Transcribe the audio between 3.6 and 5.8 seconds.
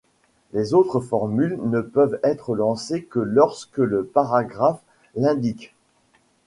le paragraphe l'indique.